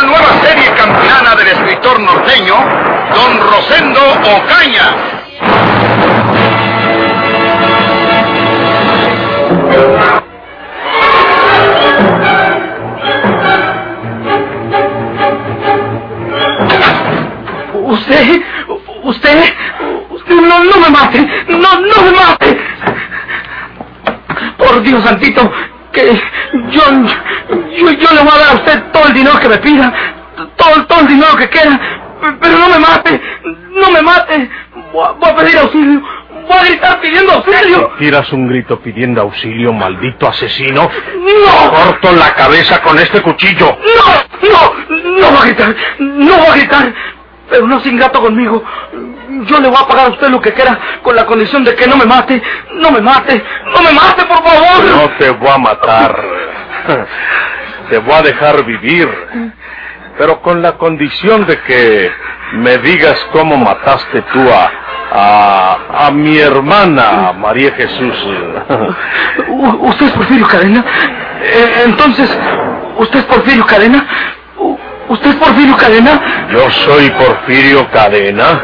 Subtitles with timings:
[0.00, 2.54] Una nueva serie campilana del escritor norteño,
[3.14, 4.94] Don Rosendo Ocaña.
[17.74, 18.42] Usted,
[19.02, 19.54] usted,
[20.10, 22.60] usted no, no me mate, no, no me mate.
[24.56, 25.52] Por Dios santito,
[29.50, 29.92] me pida,
[30.56, 31.78] todo, todo el dinero que quiera,
[32.40, 33.20] pero no me mate,
[33.70, 34.50] no me mate.
[34.92, 36.00] Voy a, voy a pedir auxilio,
[36.48, 37.92] voy a gritar pidiendo auxilio.
[37.98, 40.88] Tiras un grito pidiendo auxilio, maldito asesino.
[41.16, 43.76] No, Corto la cabeza con este cuchillo.
[43.76, 44.74] no, no,
[45.20, 46.94] no voy a gritar, no voy a gritar.
[47.50, 48.62] Pero no se ingrato conmigo.
[49.46, 51.86] Yo le voy a pagar a usted lo que quiera con la condición de que
[51.88, 52.40] no me mate,
[52.74, 53.42] no me mate,
[53.74, 54.84] no me mate, por favor.
[54.84, 56.16] No te voy a matar.
[57.90, 59.08] Te voy a dejar vivir.
[60.16, 62.12] Pero con la condición de que
[62.54, 64.70] me digas cómo mataste tú a,
[65.12, 68.14] a, a mi hermana, María Jesús.
[69.80, 70.84] ¿Usted es Porfirio Cadena?
[71.42, 72.38] Eh, entonces,
[72.98, 74.06] ¿usted es Porfirio Cadena?
[75.08, 76.48] ¿Usted es Porfirio Cadena?
[76.52, 78.62] Yo soy Porfirio Cadena.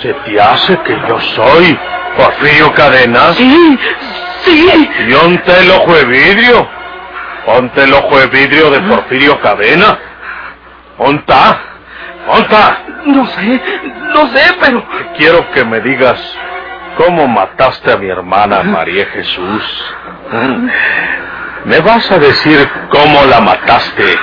[0.00, 1.78] ¿Se te hace que yo soy
[2.16, 3.32] Porfirio Cadena?
[3.34, 3.78] Sí,
[4.44, 4.90] sí.
[5.08, 6.79] ¿Y onte el ojo de vidrio?
[7.56, 9.98] ¿Onte el ojo de vidrio de Porfirio Cadena?
[10.98, 11.58] ¿Onta?
[12.28, 12.78] ¿Onta?
[13.06, 13.62] No sé,
[14.14, 14.84] no sé, pero...
[15.16, 16.20] Quiero que me digas
[16.96, 19.94] cómo mataste a mi hermana María Jesús.
[21.64, 24.18] ¿Me vas a decir cómo la mataste?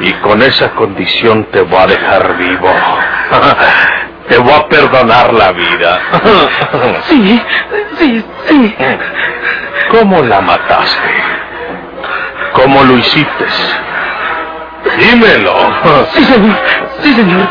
[0.00, 2.68] Y con esa condición te voy a dejar vivo.
[4.28, 6.00] Te voy a perdonar la vida.
[7.04, 7.42] Sí,
[7.96, 8.76] sí, sí.
[9.88, 11.25] ¿Cómo la mataste?
[12.56, 13.46] ¿Cómo lo hiciste?
[14.98, 15.54] Dímelo.
[16.14, 16.56] Sí, señor,
[17.02, 17.48] sí, señor.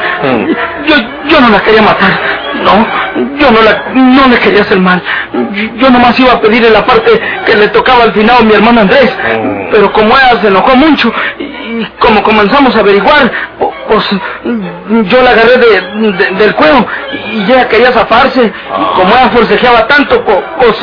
[0.88, 0.96] Yo,
[1.28, 2.12] yo no la quería matar.
[2.64, 2.88] No,
[3.40, 5.02] yo no, la, no le quería hacer mal.
[5.78, 7.12] Yo, nomás iba a pedirle la parte
[7.46, 9.12] que le tocaba al final a mi hermano Andrés.
[9.38, 9.72] Mm.
[9.72, 13.32] Pero como ella se enojó mucho y, como comenzamos a averiguar,
[13.88, 14.10] pues
[15.06, 16.86] yo la agarré de, de- del cuello
[17.32, 18.46] y ella quería zafarse.
[18.46, 20.24] Y como ella forcejeaba tanto,
[20.60, 20.78] pues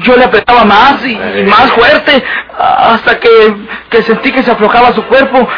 [0.00, 2.22] yo le apretaba más y, y más fuerte
[2.58, 3.28] hasta que,
[3.90, 5.48] que sentí que se aflojaba su cuerpo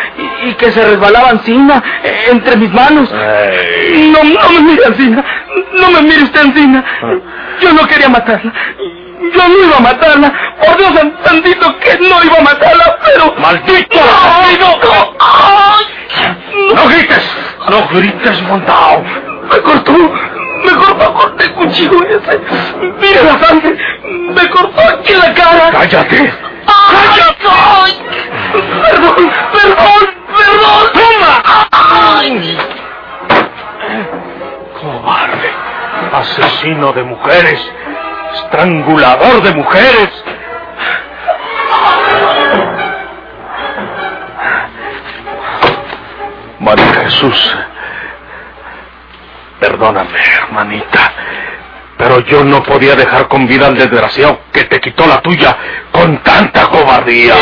[0.43, 3.11] y, que se resbalaba encima, eh, entre mis manos.
[3.13, 5.25] No, no me mire encima,
[5.73, 6.85] no me mire usted encima.
[7.61, 8.53] Yo no quería matarla.
[9.35, 10.33] Yo no iba a matarla.
[10.65, 13.35] Por Dios san- santito que no iba a matarla, pero...
[13.39, 13.99] ¡Maldito!
[13.99, 14.77] ¡No!
[14.77, 16.75] no, ¡Ay!
[16.75, 17.31] ¡No grites!
[17.69, 19.05] ¡No grites, montao!
[19.51, 22.41] Me cortó, me cortó con el cuchillo ese.
[23.01, 23.77] Mire la sangre,
[24.35, 25.71] me cortó aquí la cara.
[25.73, 26.33] ¡Cállate!
[26.67, 27.93] ¡Ay!
[28.53, 30.11] Perdón, perdón,
[30.59, 32.57] perdón.
[34.81, 35.51] ¡Cobarde!
[36.13, 37.61] ¡Asesino de mujeres!
[38.35, 40.09] ¡Estrangulador de mujeres!
[46.61, 47.57] María Jesús,
[49.59, 51.13] perdóname, hermanita,
[51.97, 55.57] pero yo no podía dejar con vida al desgraciado que te quitó la tuya
[55.91, 57.35] con tanta cobardía.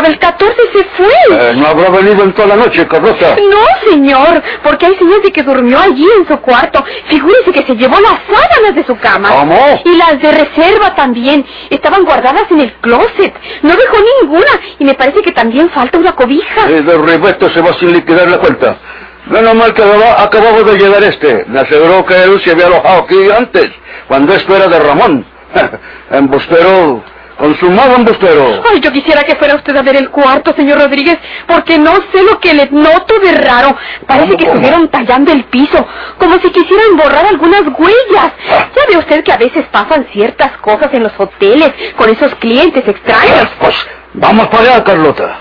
[0.00, 1.12] El 14 se fue.
[1.30, 3.36] Eh, no habrá venido en toda la noche, Carlota.
[3.36, 6.84] No, señor, porque hay señas de que durmió allí en su cuarto.
[7.08, 9.30] Figúrese que se llevó las sábanas de su cama.
[9.30, 9.80] ¿Cómo?
[9.84, 11.44] Y las de reserva también.
[11.70, 13.34] Estaban guardadas en el closet.
[13.62, 14.50] No dejó ninguna.
[14.78, 16.68] Y me parece que también falta una cobija.
[16.68, 18.78] Eh, de se va sin liquidar la cuenta.
[19.26, 21.44] Menos mal que acababa de llegar este.
[21.46, 23.70] Me aseguró que él se había alojado aquí antes,
[24.08, 25.26] cuando esto era de Ramón.
[26.10, 27.02] embustero,
[27.42, 28.62] consumado embustero.
[28.70, 31.18] Ay, yo quisiera que fuera usted a ver el cuarto, señor Rodríguez,
[31.48, 33.76] porque no sé lo que le noto de raro.
[34.06, 35.84] Parece ¿Cómo, que estuvieron tallando el piso,
[36.18, 38.32] como si quisieran borrar algunas huellas.
[38.48, 42.86] Ya ve usted que a veces pasan ciertas cosas en los hoteles con esos clientes
[42.86, 43.48] extraños?
[43.58, 43.74] Pues
[44.14, 45.38] vamos para allá, Carlota.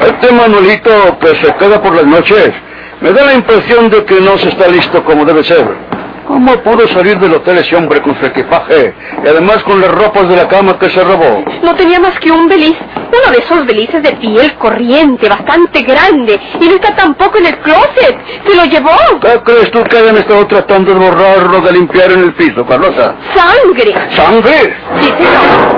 [0.00, 2.52] Este Manuelito que se queda por las noches
[3.00, 5.95] me da la impresión de que no se está listo como debe ser.
[6.26, 8.92] ¿Cómo pudo salir del hotel ese hombre con su equipaje
[9.24, 11.44] y además con las ropas de la cama que se robó?
[11.62, 16.38] No tenía más que un beliz, uno de esos belices de piel corriente, bastante grande,
[16.60, 18.16] y no está tampoco en el closet.
[18.46, 18.90] Se lo llevó.
[19.20, 23.14] ¿Qué crees tú que hayan estado tratando de borrarlo, de limpiar en el piso, Carlota?
[23.34, 23.94] ¡Sangre!
[24.16, 24.76] ¿Sangre?
[25.00, 25.76] Sí, señor.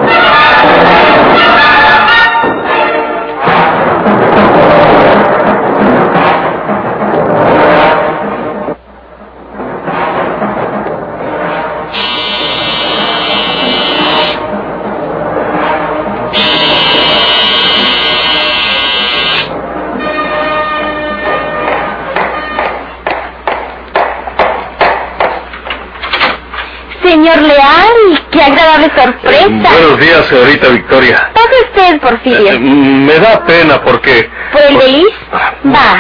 [27.08, 29.46] Señor Leal, qué agradable sorpresa.
[29.48, 31.30] Buenos días, señorita Victoria.
[31.32, 32.60] Pase usted, Eh, Porfirio.
[32.60, 34.28] me da pena porque...
[34.52, 35.14] ¿Por el pues, beliz?
[35.74, 35.96] Va.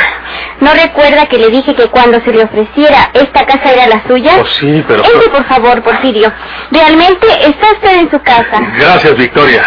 [0.60, 4.32] ¿No recuerda que le dije que cuando se le ofreciera esta casa era la suya?
[4.38, 5.02] Pues sí, pero...
[5.02, 6.30] Entre, por favor, Porfirio.
[6.72, 8.60] Realmente está usted en su casa.
[8.76, 9.62] Gracias, Victoria.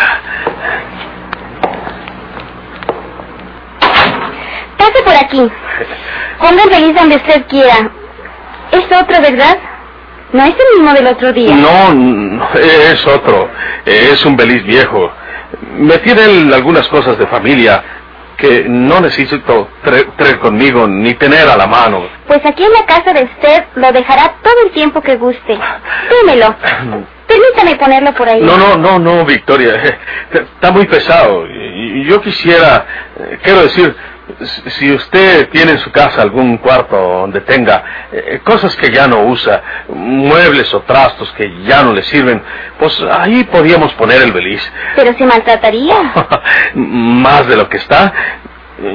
[4.78, 5.52] Pase por aquí.
[6.40, 7.90] Ponga el beliz donde usted quiera.
[8.72, 9.58] Es otro, ¿verdad?
[10.34, 11.56] No es el mismo del otro día.
[11.56, 13.50] No, no, es otro.
[13.86, 15.12] Es un beliz viejo.
[15.78, 17.84] Me tienen algunas cosas de familia
[18.38, 22.08] que no necesito tra- traer conmigo ni tener a la mano.
[22.28, 25.60] Pues aquí en la casa de usted lo dejará todo el tiempo que guste.
[26.10, 26.56] Démelo.
[27.28, 28.42] Permítame ponerlo por ahí.
[28.42, 29.74] No, no, no, no, Victoria.
[30.32, 31.46] Está muy pesado.
[32.06, 32.86] Yo quisiera,
[33.20, 33.96] eh, quiero decir,
[34.68, 39.24] si- usted tiene en su casa algún cuarto donde tenga eh, cosas que ya no
[39.26, 42.42] usa, muebles o trastos que ya no le sirven,
[42.80, 44.62] pues ahí podríamos poner el beliz.
[44.96, 45.96] Pero se maltrataría.
[46.76, 48.14] Más de lo que está.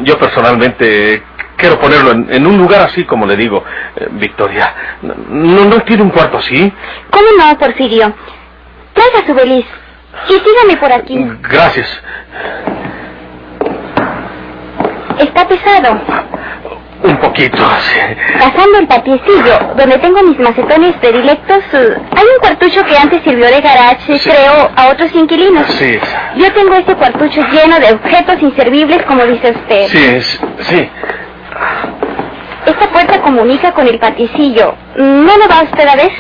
[0.02, 1.22] Yo personalmente
[1.56, 3.64] quiero ponerlo en, en un lugar así como le digo,
[3.96, 4.74] eh, Victoria.
[5.02, 6.72] ¿No, ¿No tiene un cuarto así?
[7.10, 8.14] ¿Cómo no, Porfirio?
[8.94, 9.66] Traiga su beliz.
[10.28, 11.18] Y sígame por aquí.
[11.42, 12.02] Gracias.
[15.18, 16.00] Está pesado.
[17.02, 18.00] Un poquito, sí.
[18.38, 23.46] Pasando el patiecillo, donde tengo mis macetones predilectos, eh, hay un cuartucho que antes sirvió
[23.46, 24.28] de garage, Sí.
[24.30, 25.66] creo, a otros inquilinos.
[25.74, 25.98] Sí,
[26.36, 29.86] Yo tengo este cuartucho lleno de objetos inservibles, como dice usted.
[29.88, 30.90] sí, es- sí.
[32.66, 34.74] Esta puerta comunica con el patiecillo.
[34.96, 36.10] ¿No lo va usted a ver?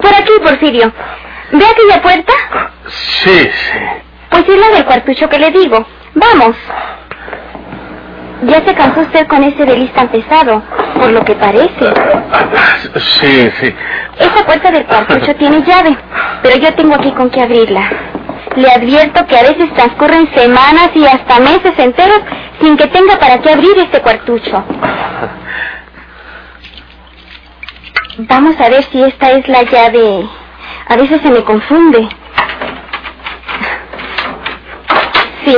[0.00, 0.92] Por aquí, Porfirio.
[1.52, 2.32] ¿Ve aquella puerta?
[2.88, 3.78] Sí, sí.
[4.32, 5.86] Pues es la del cuartucho que le digo.
[6.14, 6.56] Vamos.
[8.44, 10.62] Ya se cansó usted con ese beliz tan pesado,
[10.94, 11.92] por lo que parece.
[12.96, 13.74] Sí, sí.
[14.18, 15.96] Esa puerta del cuartucho tiene llave,
[16.42, 17.88] pero yo tengo aquí con qué abrirla.
[18.56, 22.20] Le advierto que a veces transcurren semanas y hasta meses enteros
[22.60, 24.64] sin que tenga para qué abrir este cuartucho.
[28.18, 30.26] Vamos a ver si esta es la llave.
[30.88, 32.08] A veces se me confunde.
[35.44, 35.56] Sí,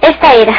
[0.00, 0.54] esta era.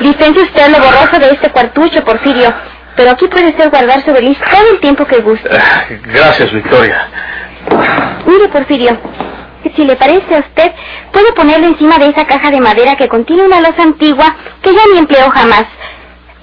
[0.00, 2.52] Dispense usted lo borroso de este cuartucho, Porfirio.
[2.96, 5.48] Pero aquí puede usted guardar su beliz todo el tiempo que guste.
[5.50, 7.08] Eh, Gracias, Victoria.
[8.26, 8.98] Mire, Porfirio,
[9.74, 10.72] si le parece a usted,
[11.12, 14.82] puede ponerlo encima de esa caja de madera que contiene una losa antigua que ya
[14.92, 15.64] ni empleó jamás.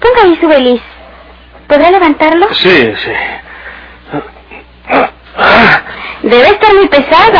[0.00, 0.82] Ponga ahí su beliz.
[1.68, 2.52] ¿Podrá levantarlo?
[2.52, 3.12] Sí, sí.
[6.22, 7.38] Debe estar muy pesado.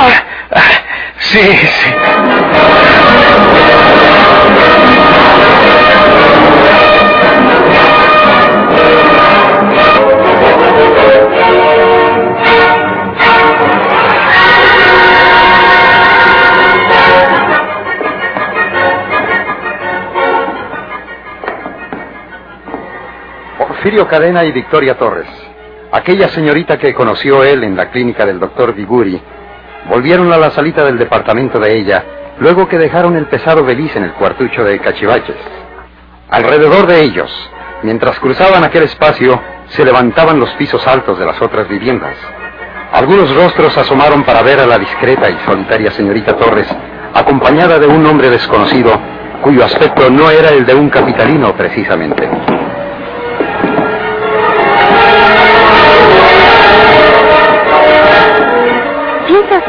[1.18, 1.94] Sí, sí.
[23.82, 25.26] Porfirio Cadena y Victoria Torres,
[25.90, 29.20] aquella señorita que conoció él en la clínica del doctor Viguri,
[29.90, 32.04] volvieron a la salita del departamento de ella
[32.38, 35.34] luego que dejaron el pesado beliz en el cuartucho de Cachivaches.
[36.30, 37.28] Alrededor de ellos,
[37.82, 42.14] mientras cruzaban aquel espacio, se levantaban los pisos altos de las otras viviendas.
[42.92, 46.68] Algunos rostros asomaron para ver a la discreta y solitaria señorita Torres,
[47.14, 48.92] acompañada de un hombre desconocido,
[49.42, 52.30] cuyo aspecto no era el de un capitalino precisamente.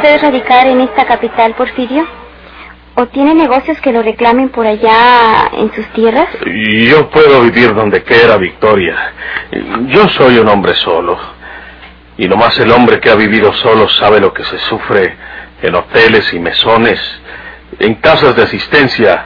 [0.04, 2.06] Usted radicar en esta capital, Porfirio?
[2.96, 6.28] ¿O tiene negocios que lo reclamen por allá en sus tierras?
[6.46, 9.14] Yo puedo vivir donde quiera, Victoria.
[9.88, 11.18] Yo soy un hombre solo.
[12.18, 15.16] Y nomás el hombre que ha vivido solo sabe lo que se sufre
[15.62, 17.00] en hoteles y mesones,
[17.80, 19.26] en casas de asistencia,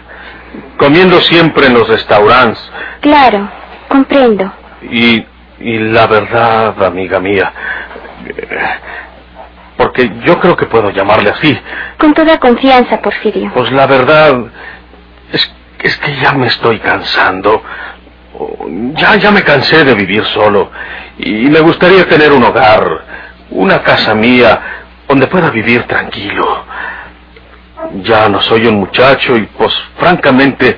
[0.77, 2.71] comiendo siempre en los restaurantes.
[3.01, 3.49] Claro,
[3.89, 4.53] comprendo.
[4.83, 5.25] Y,
[5.59, 7.51] y la verdad, amiga mía,
[9.77, 11.57] porque yo creo que puedo llamarle así,
[11.99, 13.51] Con toda confianza, Porfirio.
[13.53, 14.35] pues la verdad
[15.31, 17.61] es, es que ya me estoy cansando.
[18.93, 20.69] Ya, ya me cansé de vivir solo
[21.17, 22.85] y me gustaría tener un hogar,
[23.49, 24.59] una casa mía
[25.07, 26.65] donde pueda vivir tranquilo.
[28.03, 30.77] Ya no soy un muchacho y pues francamente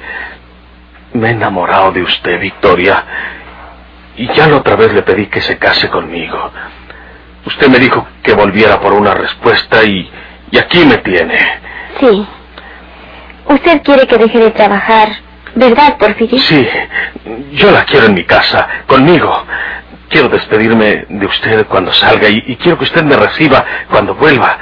[1.13, 3.03] me he enamorado de usted, Victoria.
[4.15, 6.51] Y ya la otra vez le pedí que se case conmigo.
[7.49, 10.07] Usted me dijo que volviera por una respuesta y,
[10.51, 11.37] y aquí me tiene.
[11.99, 12.27] Sí.
[13.47, 15.09] Usted quiere que deje de trabajar,
[15.55, 16.39] ¿verdad, Porfirio?
[16.39, 16.67] Sí,
[17.53, 19.33] yo la quiero en mi casa, conmigo.
[20.09, 24.57] Quiero despedirme de usted cuando salga y, y quiero que usted me reciba cuando vuelva.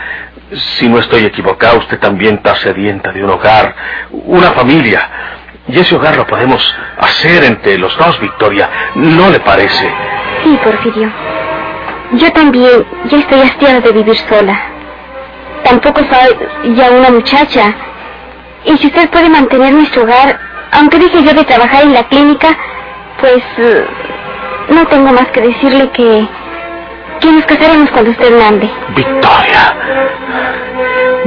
[0.77, 3.75] Si no estoy equivocado, usted también está sedienta de un hogar,
[4.12, 5.10] una familia.
[5.67, 6.62] Y ese hogar lo podemos
[7.00, 8.70] hacer entre los dos, Victoria.
[8.96, 9.91] ¿No le parece?
[10.44, 11.12] Sí, Porfirio.
[12.14, 14.58] Yo también ya estoy hastiada de vivir sola.
[15.64, 17.74] Tampoco soy ya una muchacha.
[18.66, 20.40] Y si usted puede mantener nuestro hogar,
[20.72, 22.50] aunque deje yo de trabajar en la clínica,
[23.20, 23.86] pues eh,
[24.70, 26.28] no tengo más que decirle que
[27.20, 28.70] que nos casaremos cuando usted mande.
[28.96, 29.76] Victoria,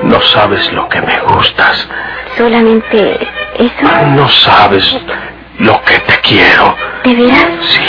[0.04, 1.88] no sabes lo que me gustas.
[2.36, 3.18] Solamente
[3.58, 4.06] eso.
[4.14, 4.96] No sabes
[5.58, 6.76] lo que te quiero.
[7.04, 7.46] ¿De veras?
[7.60, 7.82] Sí.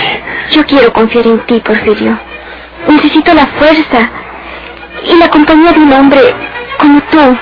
[0.52, 2.18] Yo quiero confiar en ti, Porfirio.
[2.88, 4.10] Necesito la fuerza
[5.06, 6.22] y la compañía de un hombre
[6.80, 7.38] como tú.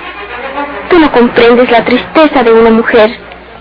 [0.90, 3.20] Tú no comprendes la tristeza de una mujer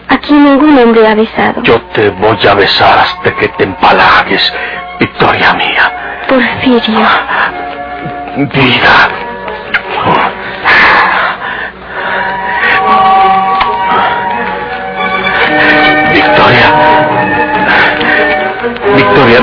[0.08, 1.62] a quien ningún hombre ha besado.
[1.62, 4.52] Yo te voy a besar hasta que te empalagues,
[4.98, 5.92] Victoria mía.
[6.28, 6.80] Porfirio,
[8.52, 9.10] Vida.
[16.12, 16.68] Victoria.
[18.96, 19.38] Victoria,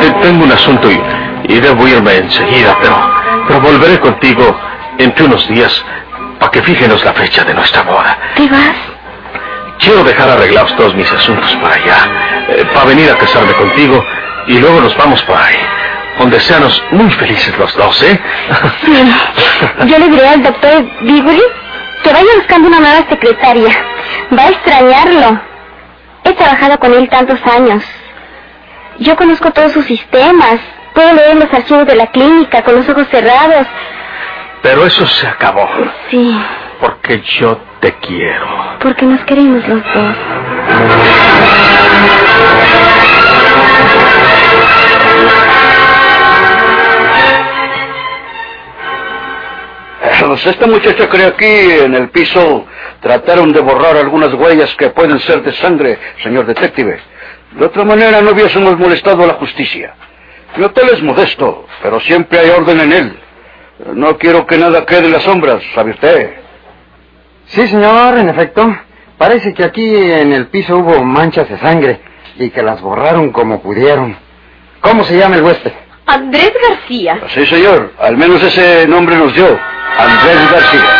[0.00, 1.00] te- tengo un asunto y,
[1.44, 2.96] y debo irme enseguida, pero,
[3.46, 4.56] pero volveré contigo
[4.98, 5.84] entre unos días
[6.38, 8.18] para que fíjenos la fecha de nuestra boda.
[8.34, 8.76] ¿te vas?
[9.78, 12.08] Quiero dejar arreglados todos mis asuntos para allá,
[12.72, 14.02] para venir a casarme contigo
[14.46, 15.56] y luego nos vamos por ahí,
[16.18, 18.20] donde seanos muy felices los dos, ¿eh?
[18.84, 19.14] Sí.
[19.86, 21.42] Yo le diré al doctor Biguri
[22.02, 23.72] que vaya buscando una nueva secretaria.
[24.36, 25.40] Va a extrañarlo.
[26.24, 27.82] He trabajado con él tantos años.
[28.98, 30.60] Yo conozco todos sus sistemas.
[30.94, 33.66] Puedo leer los archivos de la clínica con los ojos cerrados.
[34.62, 35.68] Pero eso se acabó,
[36.10, 36.40] Sí,
[36.80, 38.46] porque yo te quiero.
[38.80, 40.16] porque nos queremos los dos.
[50.46, 51.44] Esta muchacha cree aquí
[51.84, 52.66] en el piso
[53.00, 56.98] trataron de borrar algunas huellas que pueden ser de sangre, señor detective.
[57.52, 59.94] De otra manera no hubiésemos molestado a la justicia.
[60.56, 63.18] Mi hotel es modesto, pero siempre hay orden en él.
[63.94, 66.34] No quiero que nada quede en las sombras, ¿sabe usted?
[67.46, 68.76] Sí, señor, en efecto.
[69.18, 72.00] Parece que aquí en el piso hubo manchas de sangre
[72.36, 74.16] y que las borraron como pudieron.
[74.80, 75.72] ¿Cómo se llama el huésped?
[76.06, 77.20] Andrés García.
[77.28, 77.92] Sí, señor.
[77.98, 79.58] Al menos ese nombre nos dio.
[79.98, 80.90] Andrés García.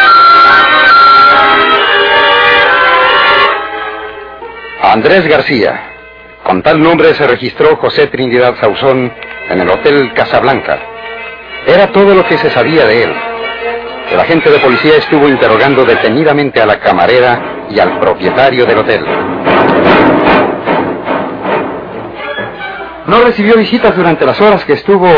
[4.82, 5.93] Andrés García.
[6.44, 9.10] Con tal nombre se registró José Trinidad Sauzón
[9.48, 10.78] en el Hotel Casablanca.
[11.66, 13.12] Era todo lo que se sabía de él.
[14.12, 19.04] El agente de policía estuvo interrogando detenidamente a la camarera y al propietario del hotel.
[23.06, 25.08] ¿No recibió visitas durante las horas que estuvo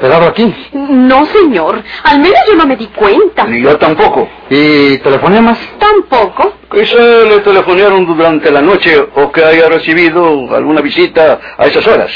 [0.00, 0.54] hospedado aquí?
[0.72, 1.82] No, señor.
[2.04, 3.44] Al menos yo no me di cuenta.
[3.44, 4.28] Ni yo tampoco.
[4.48, 5.58] ¿Y telefonemas?
[5.78, 6.54] Tampoco.
[6.72, 12.10] Quizá le telefonearon durante la noche o que haya recibido alguna visita a esas horas.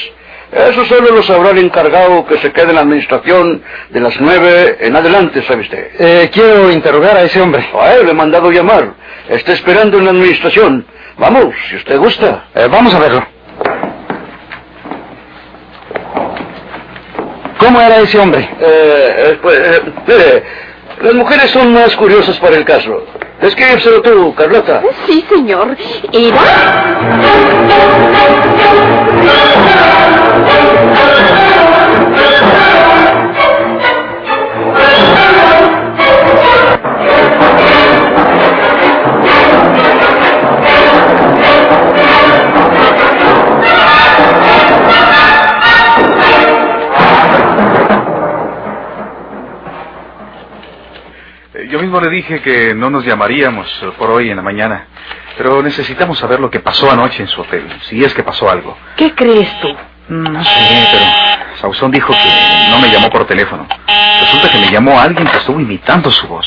[0.50, 4.78] Eso solo lo sabrá el encargado que se quede en la administración de las nueve
[4.80, 5.88] en adelante, ¿sabe usted?
[5.98, 7.68] Eh, quiero interrogar a ese hombre.
[7.78, 8.94] A él le he mandado llamar.
[9.28, 10.86] Está esperando en la administración.
[11.18, 12.46] Vamos, si usted gusta.
[12.54, 13.33] Eh, vamos a verlo.
[17.64, 18.47] ¿Cómo era ese hombre?
[18.61, 20.42] Eh, eh, pues, eh, mire,
[21.00, 23.06] las mujeres son más curiosas para el caso.
[23.40, 24.83] Descríbselo tú, Carlota.
[25.06, 25.75] Sí, señor.
[26.12, 26.42] Era.
[51.54, 53.68] Le dije que no nos llamaríamos
[53.99, 54.87] por hoy en la mañana.
[55.37, 58.76] Pero necesitamos saber lo que pasó anoche en su hotel, si es que pasó algo.
[58.96, 59.68] ¿Qué crees tú?
[60.08, 61.04] No sé, pero
[61.61, 63.66] Sauzón dijo que no me llamó por teléfono.
[64.20, 66.46] Resulta que me llamó alguien que estuvo imitando su voz.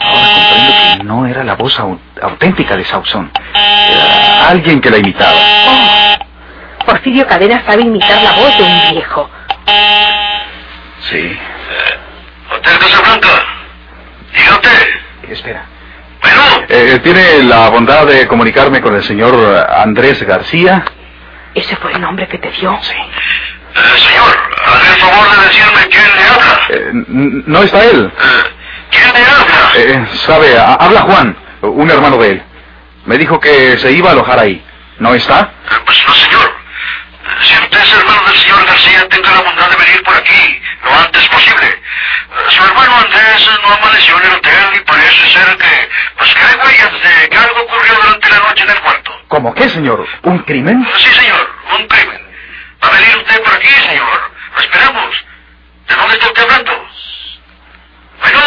[0.00, 3.30] Ahora comprendo que no era la voz au- auténtica de Sauzón.
[3.54, 5.38] Era alguien que la imitaba.
[6.86, 9.30] Porfirio Cadena sabe imitar la voz de un viejo.
[11.10, 11.38] Sí.
[12.56, 13.28] Hotel Casablanca.
[14.34, 14.88] Diga usted.
[15.28, 15.64] Espera.
[16.20, 20.84] Bueno, Eh, ¿Tiene la bondad de comunicarme con el señor eh, Andrés García?
[21.54, 22.78] ¿Ese fue el nombre que te dio?
[22.82, 22.94] Sí.
[22.94, 26.60] eh, señor, haga el favor de decirme quién le habla.
[26.70, 26.90] Eh,
[27.46, 28.12] ¿No está él?
[28.16, 28.50] Eh,
[28.90, 29.72] ¿Quién le habla?
[29.76, 32.42] Eh, sabe, ha- habla Juan, un hermano de él.
[33.06, 34.64] Me dijo que se iba a alojar ahí.
[34.98, 35.40] ¿No está?
[35.70, 36.44] Eh, Pues no, señor.
[36.46, 40.60] Eh, Si usted es hermano del señor García, tenga la bondad de venir por aquí
[40.84, 41.82] lo antes posible.
[42.48, 46.54] Su hermano Andrés no amaneció en el hotel y parece ser que, pues que hay
[46.64, 49.12] huellas de que algo ocurrió durante la noche en el cuarto.
[49.28, 50.06] ¿Cómo qué, señor?
[50.22, 50.86] ¿Un crimen?
[50.96, 51.48] Sí, señor,
[51.78, 52.20] un crimen.
[52.82, 54.20] ¿Va a venir usted por aquí, señor?
[54.56, 55.24] Lo esperamos.
[55.88, 56.72] ¿De dónde está usted hablando?
[58.20, 58.40] Bueno.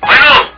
[0.00, 0.50] Bueno.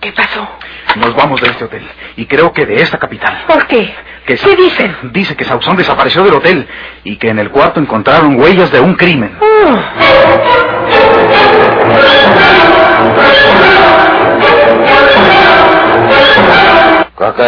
[0.00, 0.48] ¿Qué pasó?
[0.96, 1.90] Nos vamos de este hotel.
[2.16, 3.44] Y creo que de esta capital.
[3.46, 3.94] ¿Por qué?
[4.26, 4.96] Que ¿Qué dicen?
[5.12, 6.68] Dice que Sauzón desapareció del hotel
[7.04, 9.36] y que en el cuarto encontraron huellas de un crimen.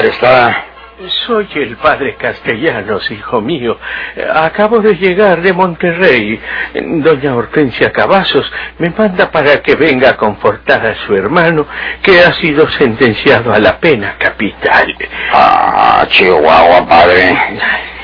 [0.04, 0.64] Está.
[1.26, 3.78] Soy el padre Castellanos, hijo mío.
[4.34, 6.40] Acabo de llegar de Monterrey.
[6.74, 11.66] Doña Hortensia Cavazos me manda para que venga a confortar a su hermano
[12.02, 14.94] que ha sido sentenciado a la pena capital.
[15.32, 17.36] Ah, Chihuahua, padre.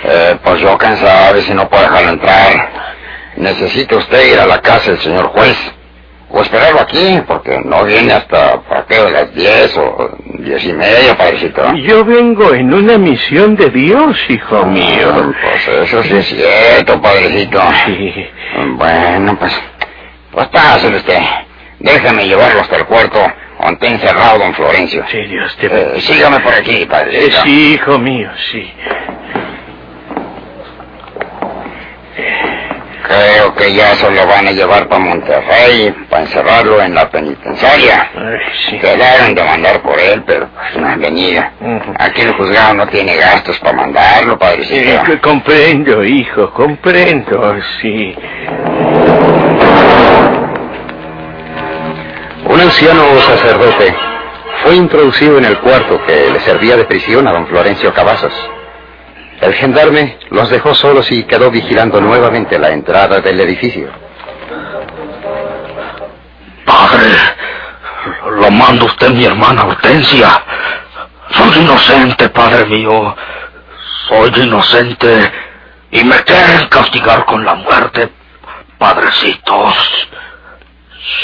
[0.05, 2.71] Eh, pues yo cansado a ver si no puedo dejarlo entrar.
[3.37, 5.57] Necesita usted ir a la casa del señor juez.
[6.35, 11.15] O esperarlo aquí, porque no viene hasta para qué, las diez o diez y media,
[11.17, 11.75] padrecito.
[11.75, 15.35] Yo vengo en una misión de Dios, hijo mío.
[15.43, 17.61] Pues eso sí es cierto, padrecito.
[17.85, 18.27] Sí.
[18.77, 19.53] Bueno, pues,
[20.31, 21.19] pues pásale usted.
[21.81, 23.19] Déjame llevarlo hasta el cuarto
[23.61, 25.05] donde está encerrado don Florencio.
[25.11, 27.43] Sí, Dios te Eh, sígame por aquí, padrecito.
[27.43, 28.73] sí, hijo mío, sí.
[33.55, 38.11] Creo que ya se lo van a llevar para Monterrey, para encerrarlo en la penitenciaria.
[38.15, 38.39] Ay,
[38.69, 38.79] sí.
[38.79, 41.43] Quedaron de mandar por él, pero pues no han venido.
[41.61, 41.95] Ujú.
[41.99, 44.91] Aquí el juzgado no tiene gastos para mandarlo, padrecito.
[44.91, 48.15] Eh, que comprendo, hijo, comprendo, sí.
[52.47, 53.95] Un anciano sacerdote
[54.65, 58.33] fue introducido en el cuarto que le servía de prisión a don Florencio Cavazos.
[59.43, 63.91] El gendarme los dejó solos y quedó vigilando nuevamente la entrada del edificio.
[66.65, 67.09] Padre,
[68.39, 70.45] lo manda usted mi hermana Hortensia.
[71.31, 73.17] Soy inocente, padre mío.
[74.09, 75.33] Soy inocente.
[75.91, 78.13] Y me quieren castigar con la muerte,
[78.79, 79.75] padrecitos.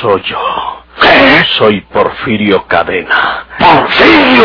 [0.01, 0.83] Soy yo.
[1.01, 1.45] ¿Qué?
[1.57, 3.47] Soy Porfirio Cadena.
[3.61, 4.45] ¡Porfirio!